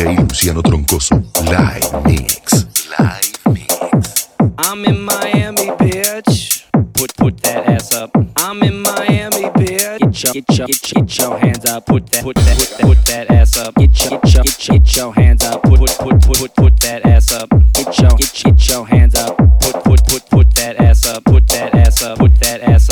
DJ 0.00 0.16
Luciano 0.16 0.62
Troncoso. 0.62 1.22
Live 1.44 2.00
Mix. 2.06 2.66
Live 2.98 3.38
Mix. 3.52 4.28
I'm 4.56 4.82
in 4.86 5.02
Miami, 5.02 5.70
bitch. 5.76 6.64
Put 6.94 7.14
put 7.16 7.42
that 7.42 7.68
ass 7.68 7.92
up. 7.92 8.10
I'm 8.36 8.62
in 8.62 8.80
Miami, 8.80 9.50
bitch. 9.60 10.32
Get 10.32 10.32
your 10.32 10.32
get 10.32 10.58
your 10.58 10.66
get 10.68 10.92
your, 10.92 11.04
get 11.04 11.18
your 11.18 11.38
hands 11.38 11.66
up. 11.66 11.84
Put 11.84 12.06
that 12.06 12.22
put 12.22 12.34
that 12.36 12.56
put 12.56 12.68
that, 12.78 12.80
put 12.80 13.04
that 13.06 13.30
ass 13.30 13.58
up. 13.58 13.74
Get 13.74 14.00
your 14.00 14.20
get 14.20 14.34
your 14.34 14.42
get 14.44 14.68
your, 14.68 14.78
get 14.78 14.96
your 14.96 15.14
hands 15.14 15.44
up. 15.44 15.62
Put 15.64 15.78
put 15.78 15.98
put 15.98 16.20
put 16.22 16.38
put 16.38 16.54
put 16.56 16.80
that 16.80 17.04
ass 17.04 17.32
up. 17.32 17.50
Get 17.50 17.98
your 17.98 18.10
get 18.16 18.44
your, 18.44 18.52
get 18.54 18.68
your 18.70 18.86
hands 18.86 19.14
up. 19.16 19.36
Put 19.60 19.84
put 19.84 20.06
put 20.06 20.30
put 20.30 20.54
that 20.54 20.76
ass 20.80 21.06
up. 21.06 21.24
Put 21.24 21.46
that 21.48 21.74
ass 21.74 22.02
up. 22.02 22.18
Put 22.18 22.40
that 22.40 22.62
ass 22.62 22.88
up. 22.88 22.89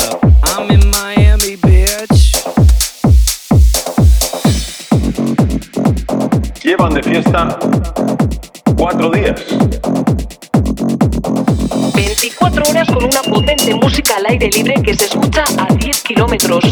Fiesta 7.21 7.59
cuatro 8.77 9.09
días. 9.11 9.45
24 11.93 12.63
horas 12.69 12.87
con 12.87 13.03
una 13.03 13.21
potente 13.23 13.75
música 13.75 14.15
al 14.17 14.25
aire 14.27 14.49
libre 14.49 14.75
que 14.81 14.95
se 14.95 15.05
escucha 15.05 15.43
a 15.57 15.73
10 15.73 16.03
kilómetros. 16.03 16.63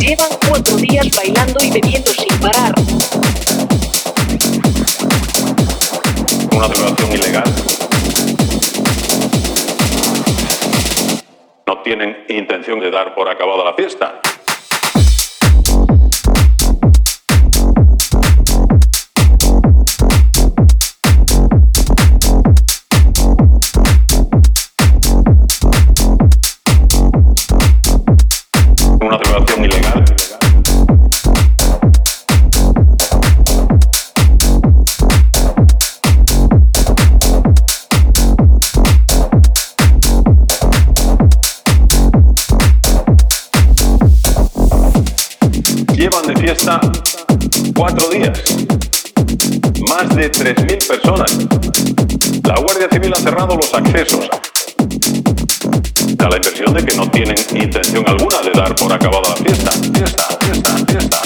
Llevan 0.00 0.30
cuatro 0.48 0.76
días 0.78 1.06
bailando 1.16 1.64
y 1.64 1.70
bebiendo 1.70 2.10
sin 2.10 2.40
parar. 2.40 2.74
Una 6.52 6.66
celebración 6.66 7.12
ilegal. 7.12 7.44
No 11.66 11.82
tienen 11.82 12.16
intención 12.28 12.80
de 12.80 12.90
dar 12.90 13.14
por 13.14 13.28
acabada 13.28 13.64
la 13.64 13.74
fiesta. 13.74 14.20
Una 29.10 29.18
celebración 29.24 29.64
ilegal. 29.64 30.04
Llevan 45.96 46.26
de 46.28 46.36
fiesta 46.36 46.80
cuatro 47.74 48.08
días. 48.10 48.40
Más 49.88 50.14
de 50.14 50.30
3.000 50.30 50.86
personas. 50.86 51.36
La 52.44 52.54
Guardia 52.60 52.88
Civil 52.92 53.12
ha 53.12 53.16
cerrado 53.16 53.56
los 53.56 53.74
accesos. 53.74 54.30
Da 56.20 56.28
la 56.28 56.36
impresión 56.36 56.74
de 56.74 56.84
que 56.84 56.94
no 56.96 57.10
tienen 57.10 57.34
intención 57.54 58.04
alguna 58.06 58.42
de 58.42 58.50
dar 58.50 58.74
por 58.76 58.92
acabada 58.92 59.30
la 59.30 59.36
fiesta. 59.36 59.70
Fiesta, 59.70 60.24
fiesta, 60.38 60.76
fiesta, 60.86 61.19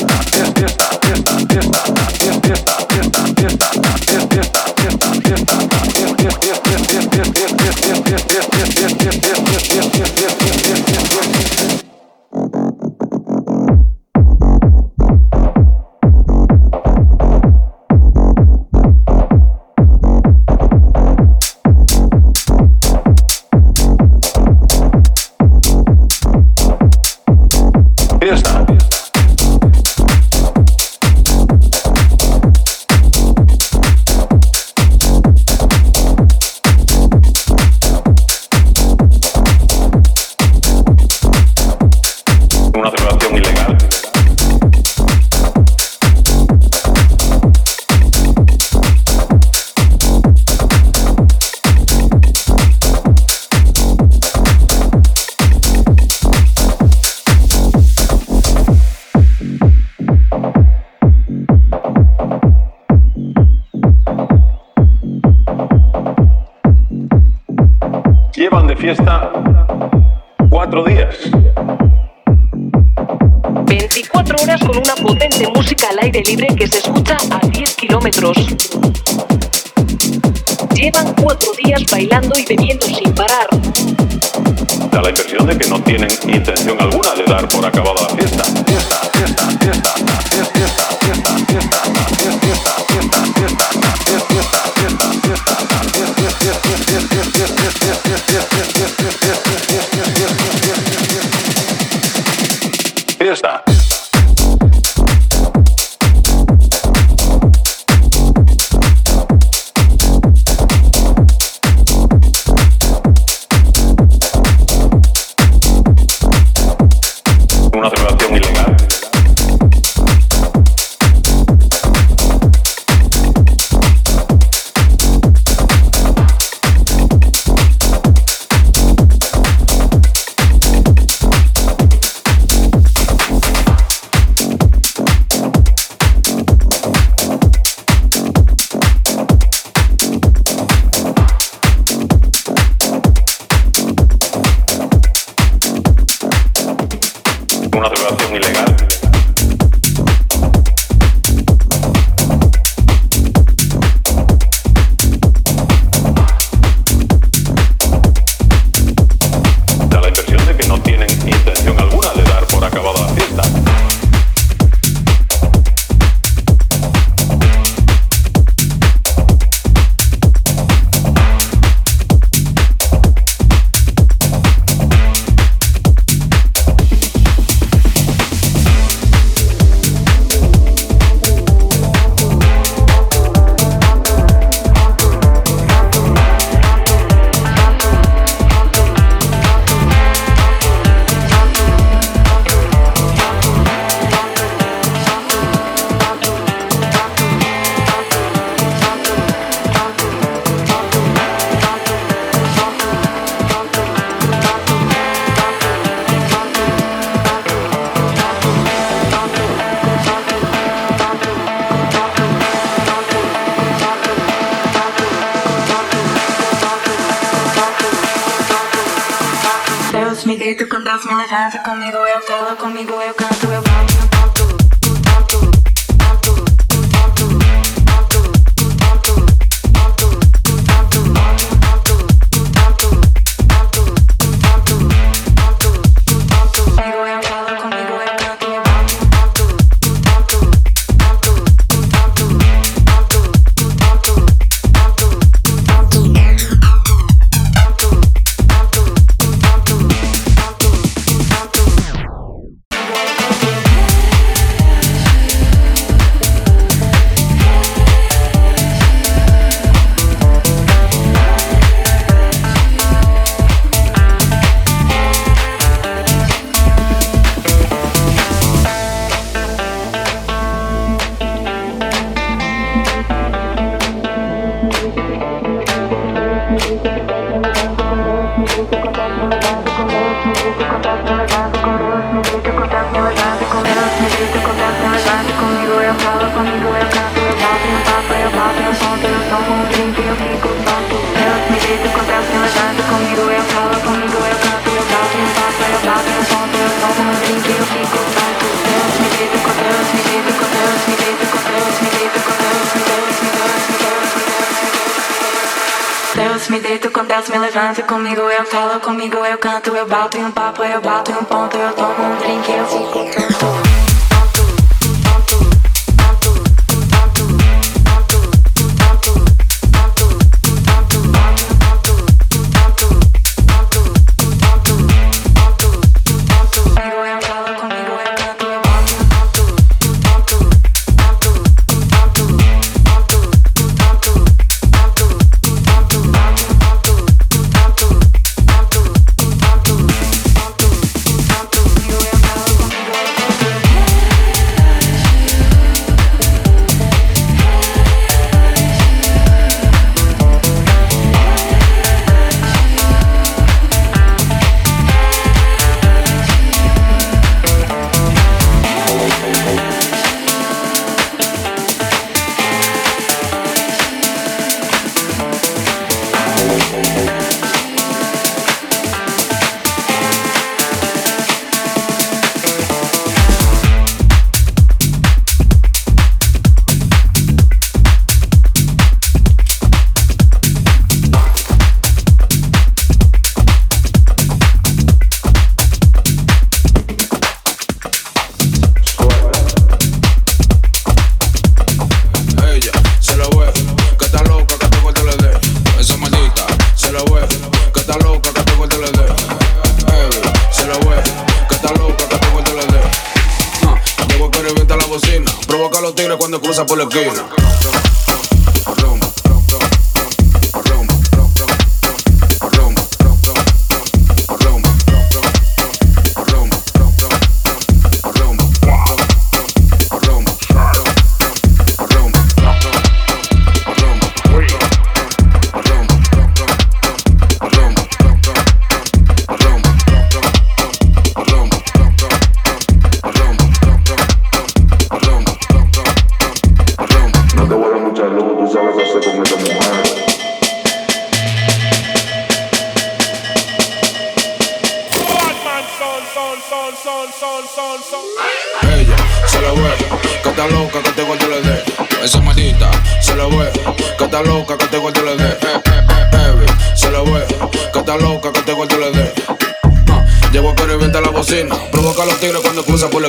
comigo, 307.84 308.22
eu 308.22 308.44
falo 308.44 308.81
comigo, 308.81 309.16
eu 309.19 309.38
canto, 309.38 309.70
eu 309.70 309.87
bato 309.87 310.19
em 310.19 310.25
um 310.25 310.32
papo, 310.32 310.64
eu 310.64 310.81
bato 310.81 311.12
em 311.12 311.14
um 311.14 311.25
ponto, 311.25 311.56
eu 311.56 311.72
tomo 311.72 312.02
um 312.02 312.16
drink, 312.16 312.50
eu 312.50 312.66
fico 312.66 313.05
canto. 313.12 313.84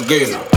again. 0.05 0.54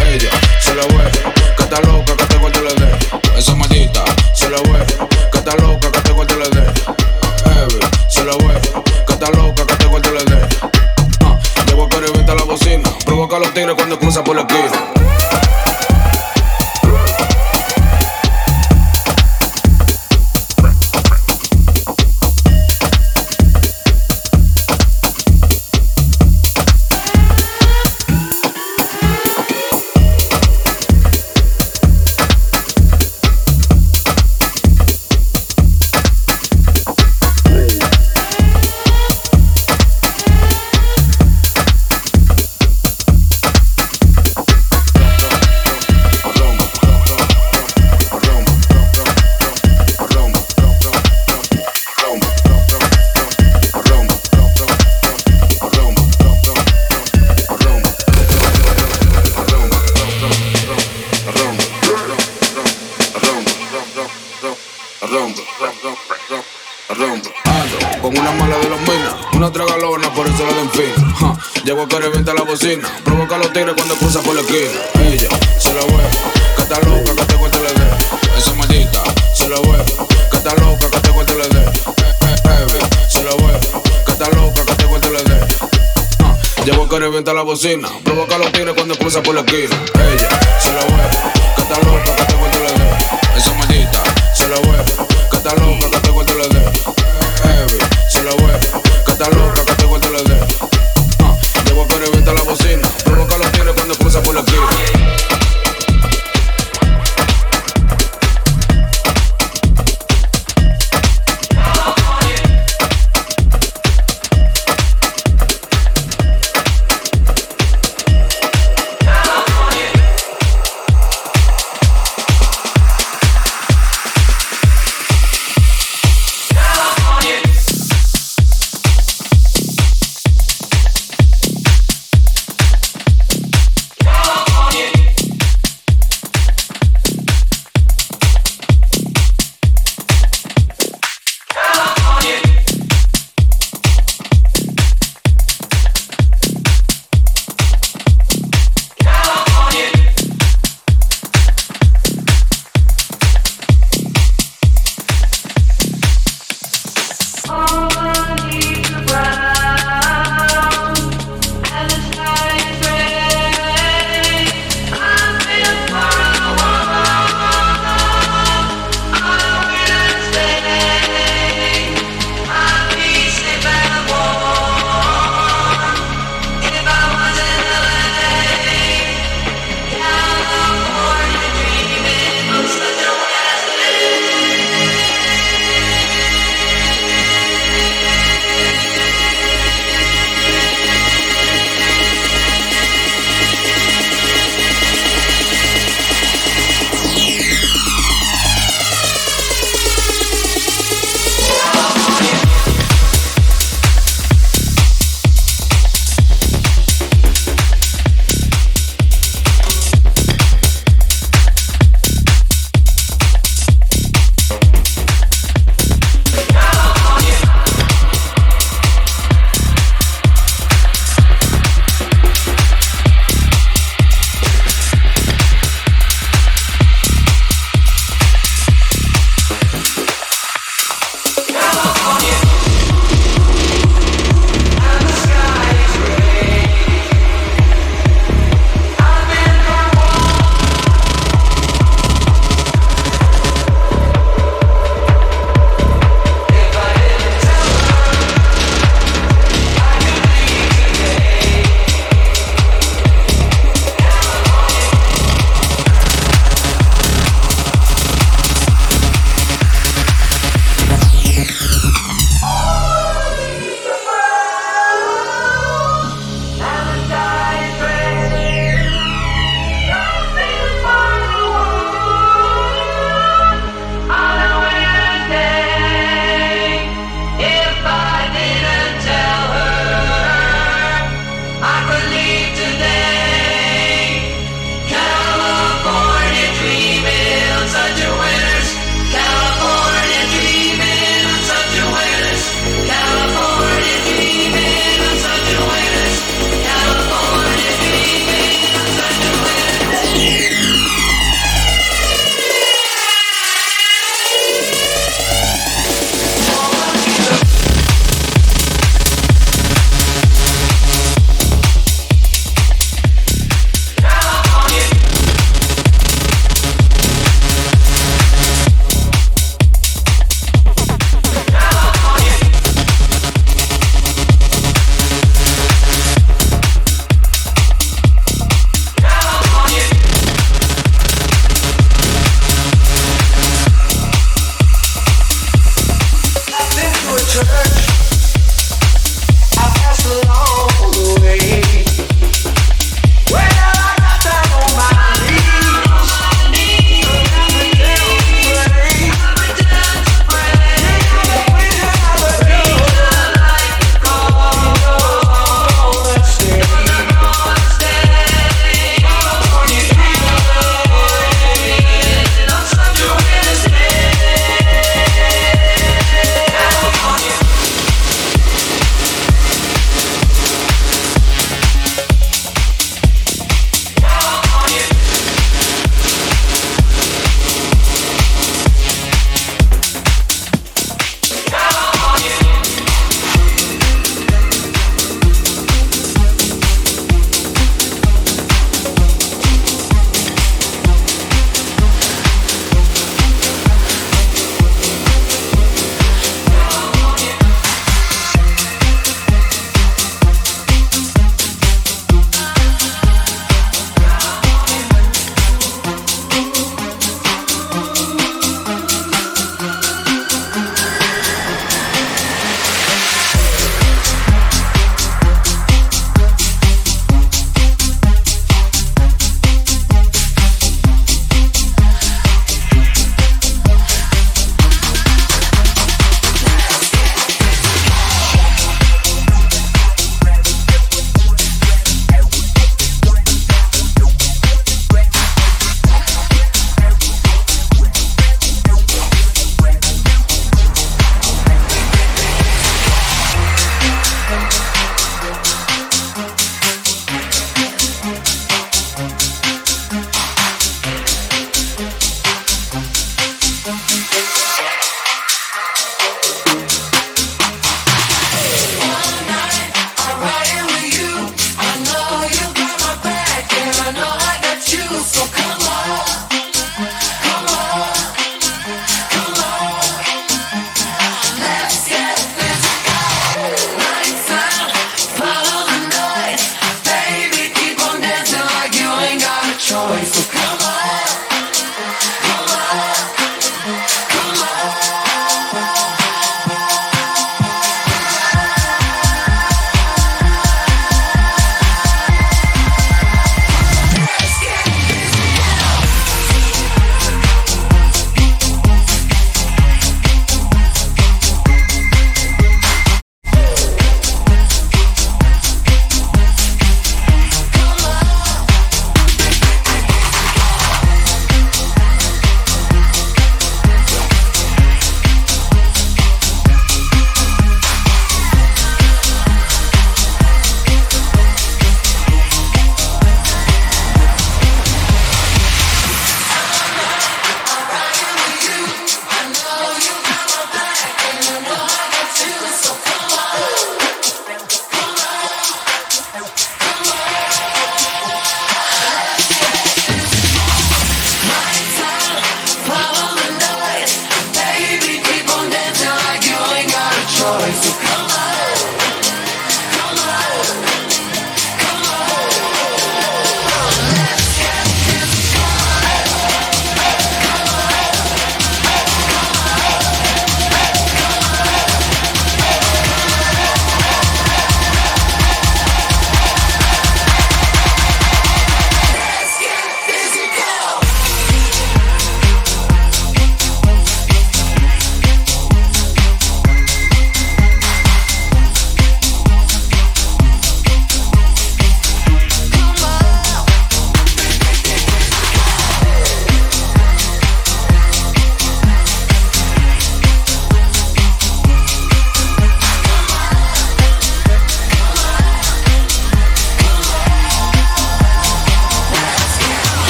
Está 95.56 95.87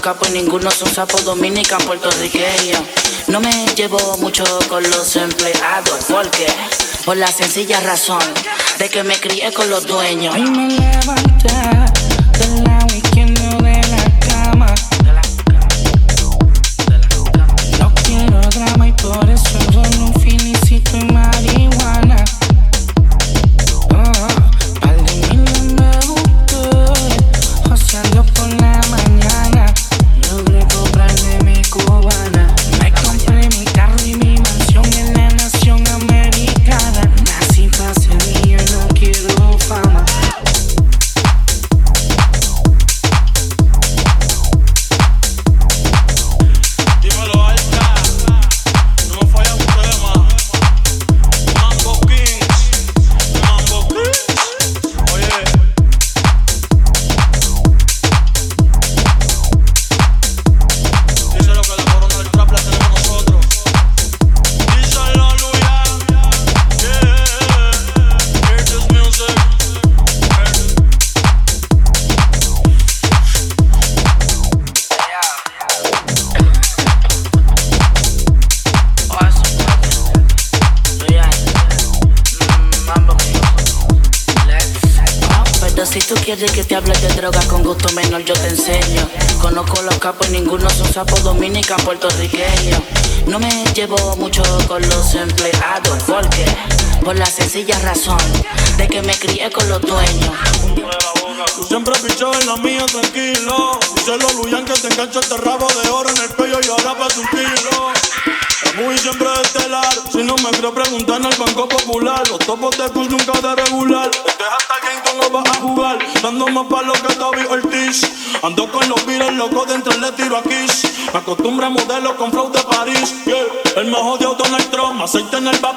capos 0.00 0.28
y 0.30 0.32
ninguno 0.32 0.70
son 0.70 0.92
sapos 0.92 1.24
dominican 1.24 1.80
puertorriqueños. 1.82 2.80
No 3.28 3.40
me 3.40 3.66
llevo 3.76 4.16
mucho 4.18 4.44
con 4.68 4.82
los 4.82 5.16
empleados 5.16 6.06
porque 6.08 6.46
por 7.04 7.16
la 7.16 7.26
sencilla 7.26 7.80
razón 7.80 8.22
de 8.78 8.88
que 8.88 9.04
me 9.04 9.18
crié 9.18 9.52
con 9.52 9.68
los 9.68 9.86
dueños. 9.86 10.36
Y 10.36 10.42
me 10.42 10.68
levanté 10.68 11.48
de 12.38 12.62
la 12.62 12.69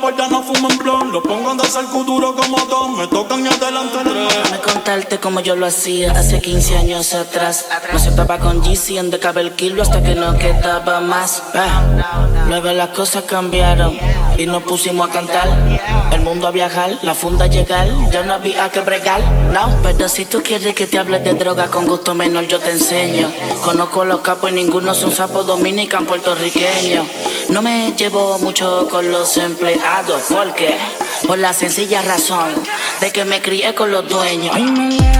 puerta 0.03 0.27
no 0.27 0.43
fumo 0.43 0.67
un 0.67 0.77
blon. 0.79 1.11
Lo 1.13 1.23
pongo 1.23 1.51
a 1.51 1.55
danzar 1.55 1.85
duro 1.89 2.35
como 2.35 2.57
don. 2.65 2.97
Me 2.97 3.07
tocan 3.07 3.45
y 3.45 3.47
adelante 3.47 3.99
tres. 4.03 4.59
Contarte 4.59 5.17
como 5.17 5.39
yo 5.39 5.55
lo 5.55 5.65
hacía 5.65 6.11
hace 6.11 6.41
15 6.41 6.77
años 6.77 7.13
atrás. 7.13 7.67
Me 7.93 7.97
sentaba 7.97 8.37
con 8.37 8.61
GC 8.61 8.97
en 8.97 9.11
de 9.11 9.19
el 9.37 9.51
kilo 9.53 9.81
hasta 9.81 10.03
que 10.03 10.13
no 10.13 10.37
quedaba 10.37 10.99
más. 10.99 11.41
Ah, 11.55 11.81
eh. 11.95 12.39
Luego 12.49 12.73
las 12.73 12.89
cosas 12.89 13.23
cambiaron 13.23 13.97
y 14.37 14.45
nos 14.45 14.63
pusimos 14.63 15.09
a 15.09 15.13
cantar. 15.13 15.47
El 16.11 16.19
mundo 16.19 16.47
a 16.47 16.51
viajar, 16.51 16.99
la 17.01 17.15
funda 17.15 17.45
a 17.45 17.47
llegar. 17.47 17.87
Ya 18.11 18.23
no 18.23 18.33
había 18.33 18.69
que 18.71 18.81
bregar, 18.81 19.21
no. 19.53 19.79
Pero 19.83 20.09
si 20.09 20.25
tú 20.25 20.43
quieres 20.43 20.75
que 20.75 20.85
te 20.85 20.99
hable 20.99 21.19
de 21.19 21.33
droga 21.33 21.67
con 21.67 21.87
gusto 21.87 22.13
menor, 22.13 22.45
yo 22.47 22.59
te 22.59 22.71
enseño. 22.71 23.31
Conozco 23.63 24.03
los 24.03 24.19
capos 24.19 24.51
y 24.51 24.55
ninguno 24.55 24.91
es 24.91 25.01
un 25.01 25.13
sapo 25.13 25.43
dominican 25.43 26.05
puertorriqueño. 26.05 27.05
No 27.53 27.61
me 27.61 27.93
llevo 27.95 28.39
mucho 28.39 28.87
con 28.89 29.11
los 29.11 29.37
empleados, 29.37 30.23
porque 30.27 30.75
por 31.27 31.37
la 31.37 31.53
sencilla 31.53 32.01
razón 32.01 32.51
de 32.99 33.11
que 33.11 33.25
me 33.25 33.43
crié 33.43 33.75
con 33.75 33.91
los 33.91 34.09
dueños. 34.09 35.12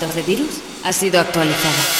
Datos 0.00 0.16
de 0.16 0.22
virus 0.22 0.62
ha 0.82 0.94
sido 0.94 1.20
actualizada. 1.20 1.99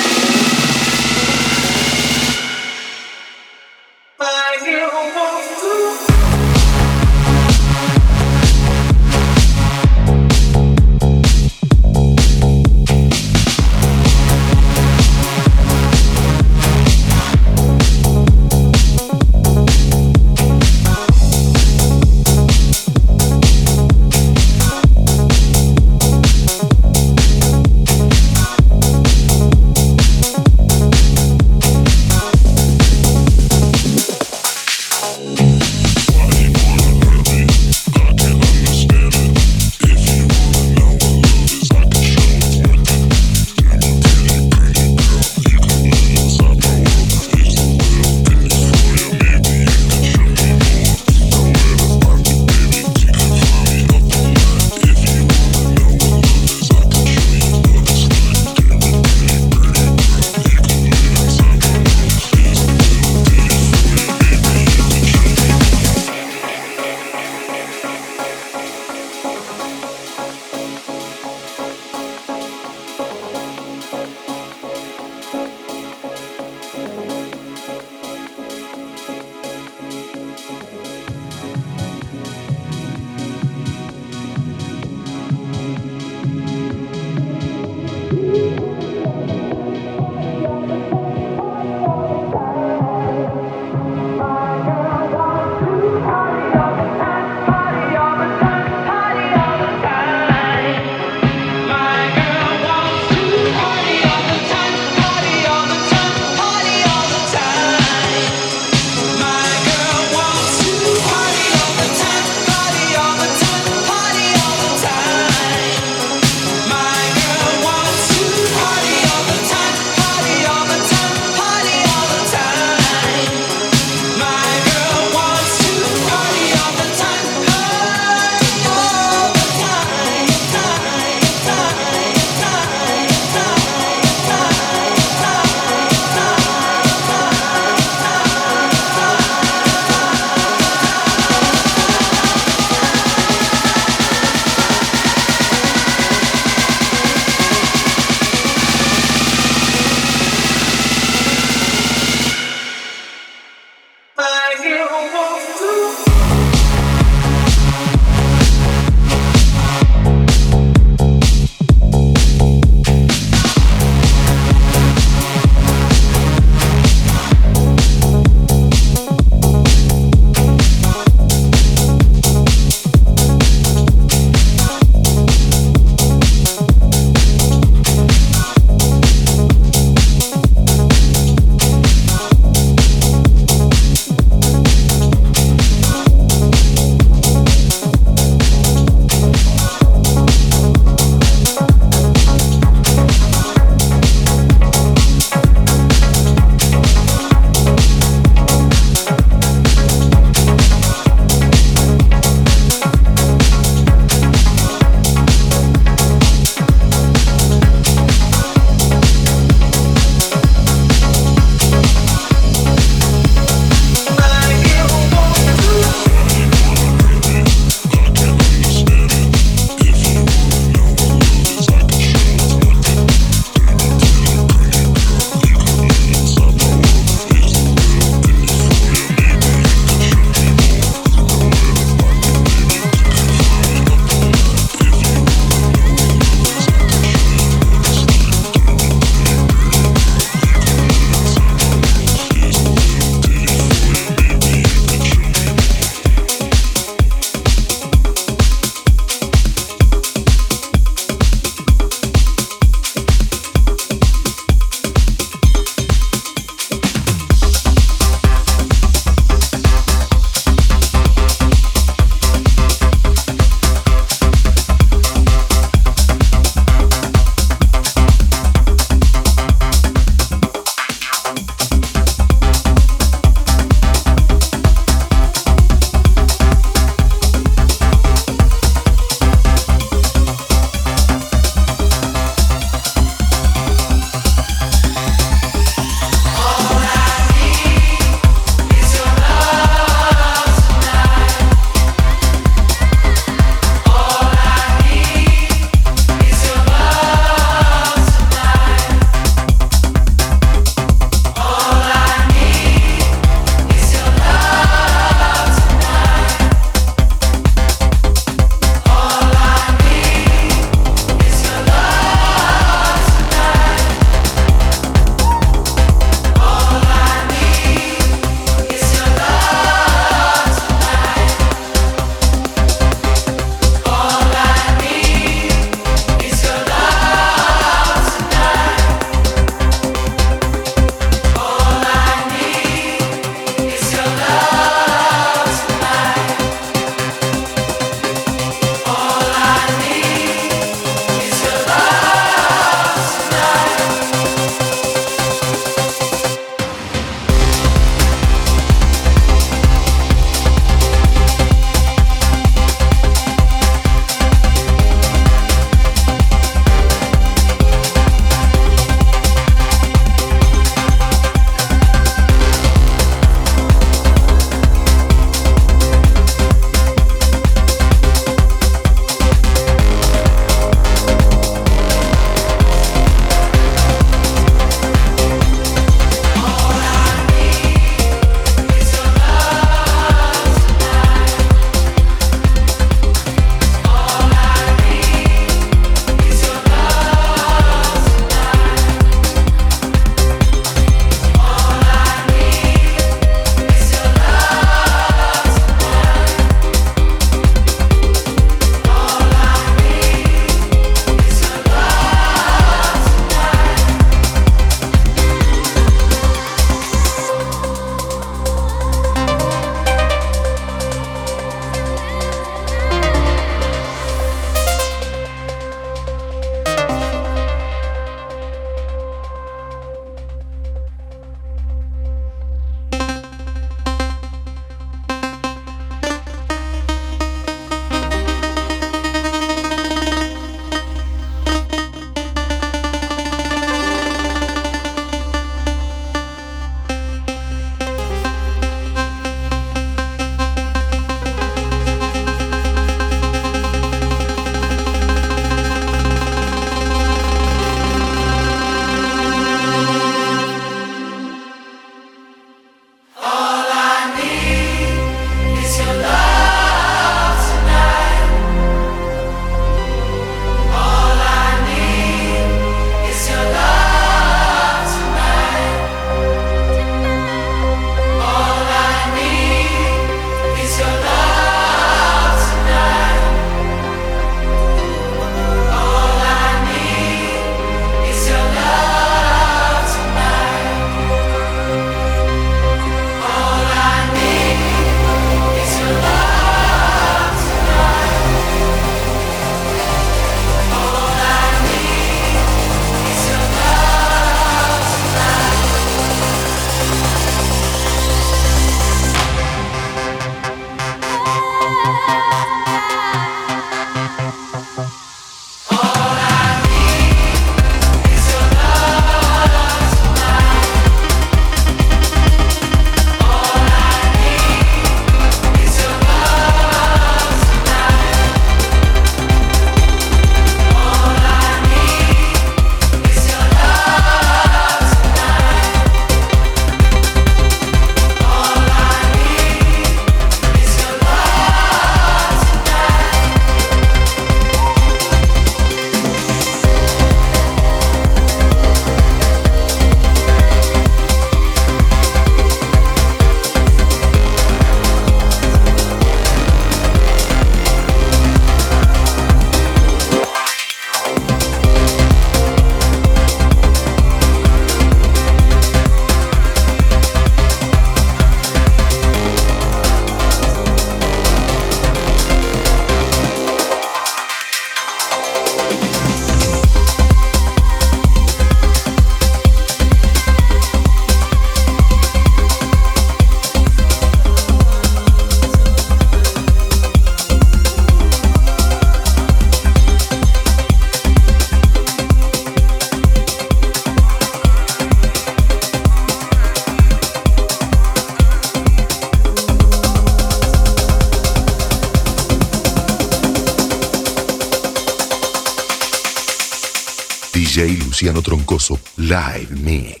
Live 599.11 599.51
Mix. 599.51 600.00